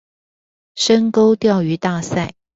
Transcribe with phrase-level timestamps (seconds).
[0.73, 2.33] 深溝釣魚大賽